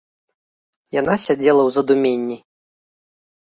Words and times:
Яна 0.99 1.13
сядзела 1.25 1.61
ў 1.65 1.69
задуменні. 1.77 2.37